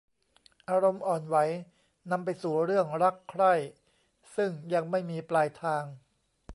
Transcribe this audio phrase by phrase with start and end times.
[0.69, 1.37] อารมณ์อ่อนไหว
[2.11, 3.53] นำไปสู่เรื่องรักใคร่
[4.35, 5.83] ซึ่งยังไม่มีปลายทาง